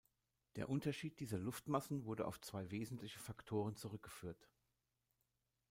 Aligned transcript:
Der 0.55 0.67
Unterschied 0.67 1.19
dieser 1.19 1.37
Luftmassen 1.37 2.05
wurde 2.05 2.25
auf 2.25 2.41
zwei 2.41 2.71
wesentliche 2.71 3.19
Faktoren 3.19 3.75
zurückgeführt. 3.75 4.49